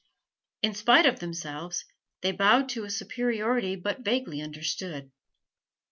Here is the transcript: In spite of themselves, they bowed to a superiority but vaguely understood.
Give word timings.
In 0.63 0.73
spite 0.73 1.05
of 1.05 1.19
themselves, 1.19 1.85
they 2.21 2.31
bowed 2.31 2.69
to 2.69 2.85
a 2.85 2.89
superiority 2.89 3.75
but 3.75 3.99
vaguely 4.03 4.41
understood. 4.41 5.11